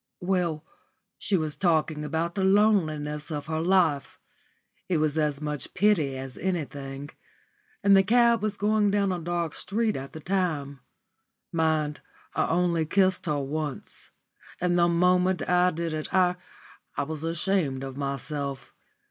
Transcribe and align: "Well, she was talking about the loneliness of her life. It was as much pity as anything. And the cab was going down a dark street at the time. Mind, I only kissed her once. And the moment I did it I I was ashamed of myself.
"Well, 0.19 0.65
she 1.19 1.37
was 1.37 1.55
talking 1.55 2.03
about 2.03 2.33
the 2.33 2.43
loneliness 2.43 3.29
of 3.29 3.45
her 3.45 3.59
life. 3.61 4.17
It 4.89 4.97
was 4.97 5.15
as 5.15 5.39
much 5.39 5.75
pity 5.75 6.17
as 6.17 6.39
anything. 6.39 7.11
And 7.83 7.95
the 7.95 8.01
cab 8.01 8.41
was 8.41 8.57
going 8.57 8.89
down 8.89 9.11
a 9.11 9.19
dark 9.19 9.53
street 9.53 9.95
at 9.95 10.13
the 10.13 10.19
time. 10.19 10.79
Mind, 11.51 12.01
I 12.33 12.47
only 12.47 12.83
kissed 12.83 13.27
her 13.27 13.41
once. 13.41 14.09
And 14.59 14.75
the 14.75 14.87
moment 14.87 15.47
I 15.47 15.69
did 15.69 15.93
it 15.93 16.11
I 16.11 16.35
I 16.97 17.03
was 17.03 17.23
ashamed 17.23 17.83
of 17.83 17.95
myself. 17.95 18.73